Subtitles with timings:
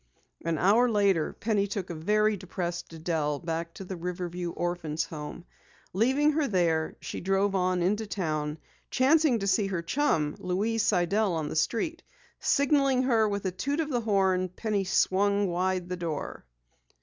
[0.43, 5.45] An hour later Penny took a very depressed Adelle back to the Riverview Orphans' Home.
[5.93, 8.57] Leaving her there, she drove on into town,
[8.89, 12.01] chancing to see her chum, Louise Sidell on the street.
[12.39, 16.45] Signalling her with a toot of the horn, Penny swung wide the door.